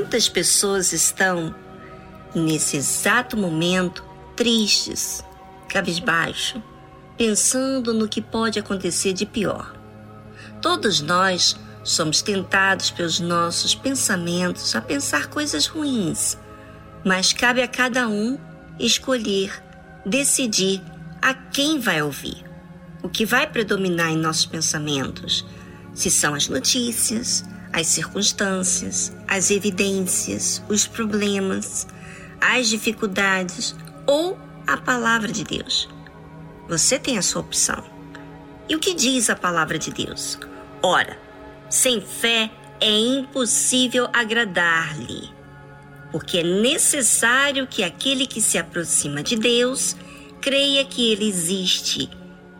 [0.00, 1.54] Quantas pessoas estão,
[2.34, 4.02] nesse exato momento,
[4.34, 5.22] tristes,
[5.68, 6.60] cabisbaixo,
[7.18, 9.76] pensando no que pode acontecer de pior?
[10.62, 16.38] Todos nós somos tentados pelos nossos pensamentos a pensar coisas ruins,
[17.04, 18.38] mas cabe a cada um
[18.78, 19.52] escolher,
[20.06, 20.82] decidir
[21.20, 22.42] a quem vai ouvir,
[23.02, 25.44] o que vai predominar em nossos pensamentos,
[25.92, 31.86] se são as notícias, as circunstâncias, as evidências, os problemas,
[32.40, 33.74] as dificuldades
[34.06, 35.88] ou a palavra de Deus.
[36.68, 37.82] Você tem a sua opção.
[38.68, 40.38] E o que diz a palavra de Deus?
[40.82, 41.18] Ora,
[41.68, 45.28] sem fé é impossível agradar-lhe,
[46.10, 49.96] porque é necessário que aquele que se aproxima de Deus
[50.40, 52.08] creia que ele existe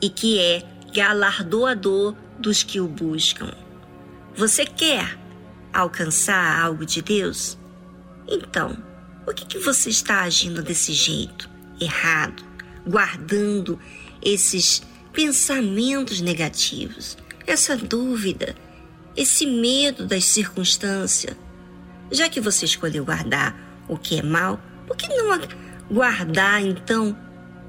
[0.00, 0.62] e que é
[0.92, 3.52] galardoador dos que o buscam.
[4.34, 5.18] Você quer
[5.72, 7.58] alcançar algo de Deus?
[8.26, 8.76] Então,
[9.24, 12.42] por que, que você está agindo desse jeito, errado,
[12.86, 13.78] guardando
[14.22, 18.56] esses pensamentos negativos, essa dúvida,
[19.14, 21.36] esse medo das circunstâncias?
[22.10, 23.54] Já que você escolheu guardar
[23.86, 25.38] o que é mal, por que não
[25.90, 27.14] guardar então,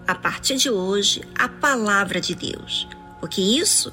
[0.07, 2.88] a partir de hoje, a palavra de Deus?
[3.19, 3.91] Porque isso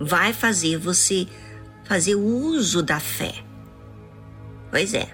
[0.00, 1.26] vai fazer você
[1.86, 3.34] fazer uso da fé.
[4.70, 5.08] Pois é,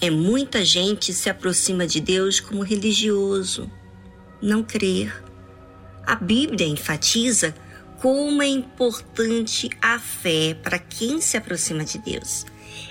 [0.00, 3.70] é muita gente se aproxima de Deus como religioso,
[4.42, 5.22] não crer.
[6.06, 7.54] A Bíblia enfatiza
[8.00, 12.44] como é importante a fé para quem se aproxima de Deus.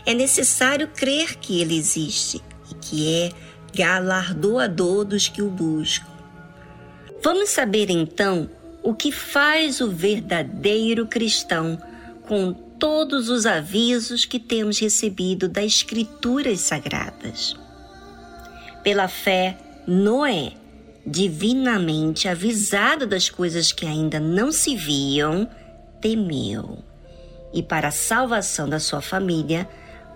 [0.06, 3.32] É necessário crer que Ele existe e que é
[3.76, 6.08] galardoador dos que o buscam.
[7.22, 8.50] Vamos saber então
[8.82, 11.80] o que faz o verdadeiro cristão
[12.28, 12.54] com
[12.84, 17.56] todos os avisos que temos recebido das Escrituras Sagradas.
[18.84, 19.58] Pela fé,
[19.88, 20.52] Noé,
[21.08, 25.50] divinamente avisado das coisas que ainda não se viam,
[26.02, 26.84] temeu
[27.54, 29.66] e, para a salvação da sua família,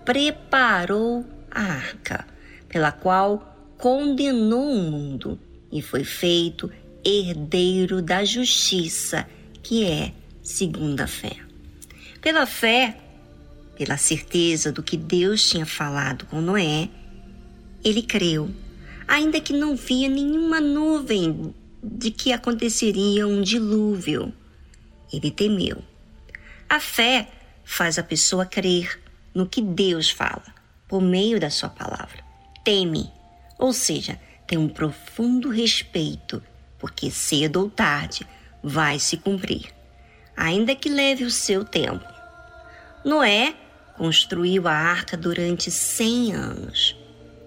[0.04, 2.28] preparou a arca,
[2.68, 5.40] pela qual condenou o mundo
[5.72, 6.70] e foi feito
[7.02, 9.26] herdeiro da justiça,
[9.64, 10.12] que é
[10.44, 11.47] segundo a fé.
[12.22, 12.98] Pela fé,
[13.78, 16.90] pela certeza do que Deus tinha falado com Noé,
[17.84, 18.50] ele creu,
[19.08, 24.34] ainda que não via nenhuma nuvem de que aconteceria um dilúvio.
[25.14, 25.82] Ele temeu.
[26.68, 27.30] A fé
[27.64, 29.00] faz a pessoa crer
[29.34, 30.44] no que Deus fala,
[30.88, 32.24] por meio da sua palavra.
[32.64, 33.10] Teme,
[33.58, 36.42] ou seja, tem um profundo respeito,
[36.80, 38.28] porque cedo ou tarde
[38.64, 39.74] vai se cumprir,
[40.38, 42.06] ainda que leve o seu tempo.
[43.04, 43.56] Noé
[43.98, 46.96] construiu a arca durante 100 anos.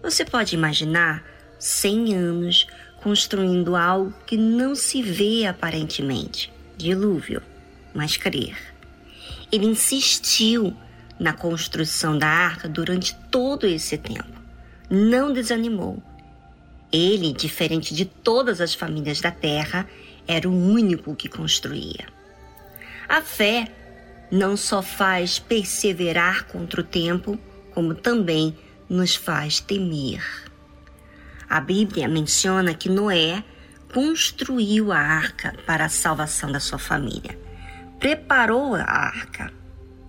[0.02, 1.24] Você pode imaginar
[1.58, 2.66] 100 anos
[3.00, 7.42] construindo algo que não se vê aparentemente dilúvio,
[7.94, 8.56] mas crer.
[9.52, 10.74] Ele insistiu
[11.18, 14.40] na construção da arca durante todo esse tempo.
[14.88, 16.02] Não desanimou.
[16.90, 19.86] Ele, diferente de todas as famílias da terra,
[20.26, 22.06] era o único que construía.
[23.10, 23.66] A fé
[24.30, 27.36] não só faz perseverar contra o tempo,
[27.74, 28.56] como também
[28.88, 30.22] nos faz temer.
[31.48, 33.42] A Bíblia menciona que Noé
[33.92, 37.36] construiu a arca para a salvação da sua família.
[37.98, 39.52] Preparou a arca.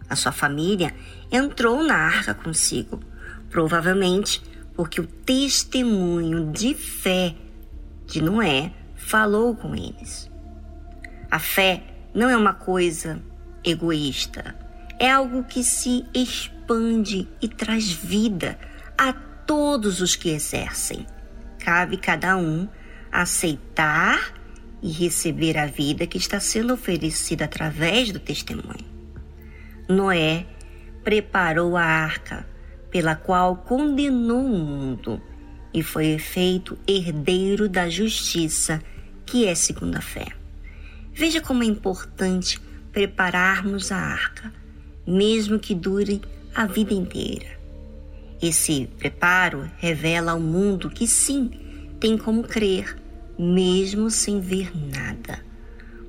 [0.07, 0.93] A sua família
[1.31, 2.99] entrou na arca consigo,
[3.49, 4.43] provavelmente
[4.75, 7.33] porque o testemunho de fé
[8.05, 10.29] de Noé falou com eles.
[11.31, 13.21] A fé não é uma coisa
[13.63, 14.55] egoísta.
[14.99, 18.59] É algo que se expande e traz vida
[18.97, 21.05] a todos os que exercem.
[21.59, 22.67] Cabe cada um
[23.11, 24.33] aceitar
[24.81, 28.89] e receber a vida que está sendo oferecida através do testemunho.
[29.87, 30.45] Noé
[31.03, 32.47] preparou a arca
[32.89, 35.21] pela qual condenou o mundo
[35.73, 38.81] e foi feito herdeiro da justiça,
[39.25, 40.40] que é segundo a fé.
[41.13, 42.59] Veja como é importante
[42.91, 44.51] prepararmos a arca,
[45.05, 46.21] mesmo que dure
[46.53, 47.59] a vida inteira.
[48.41, 51.51] Esse preparo revela ao mundo que sim,
[51.99, 52.97] tem como crer,
[53.37, 55.39] mesmo sem ver nada.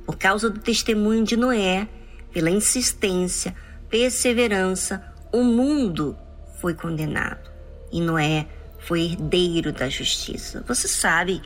[0.06, 1.87] Por causa do testemunho de Noé,
[2.32, 3.54] pela insistência,
[3.88, 6.16] perseverança, o mundo
[6.60, 7.50] foi condenado
[7.93, 8.46] e Noé
[8.78, 10.64] foi herdeiro da justiça.
[10.66, 11.43] Você sabe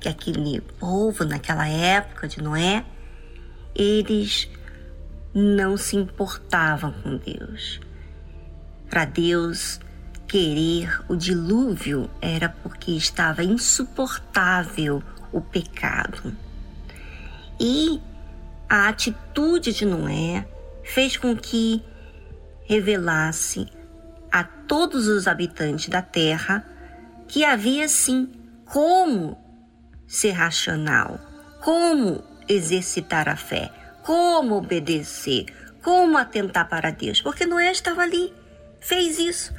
[0.00, 2.84] que aquele povo naquela época de Noé,
[3.74, 4.48] eles
[5.34, 7.80] não se importavam com Deus.
[8.88, 9.78] Para Deus,
[10.26, 15.02] querer o dilúvio era porque estava insuportável
[15.32, 16.34] o pecado.
[17.60, 18.00] E
[18.68, 20.48] a atitude de Noé
[20.82, 21.84] fez com que
[22.64, 23.66] revelasse
[24.32, 26.64] a todos os habitantes da terra
[27.28, 28.30] que havia sim
[28.64, 29.49] como
[30.10, 31.20] ser racional,
[31.62, 33.70] como exercitar a fé,
[34.02, 35.46] como obedecer,
[35.84, 38.34] como atentar para Deus, porque Noé estava ali,
[38.80, 39.54] fez isso.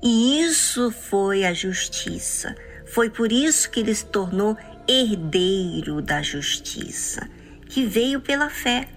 [0.00, 2.54] E isso foi a justiça.
[2.86, 4.56] Foi por isso que ele se tornou
[4.86, 7.28] herdeiro da justiça,
[7.68, 8.88] que veio pela fé.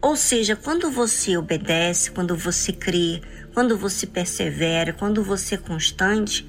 [0.00, 3.20] Ou seja, quando você obedece, quando você crê,
[3.52, 6.48] quando você persevera, quando você é constante,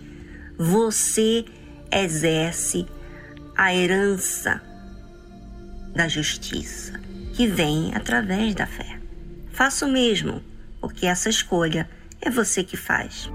[0.57, 1.43] você
[1.91, 2.87] exerce
[3.59, 4.61] a herança
[5.93, 6.97] da justiça,
[7.33, 9.01] que vem através da fé.
[9.51, 10.41] Faça o mesmo,
[10.79, 11.89] porque essa escolha
[12.21, 13.29] é você que faz.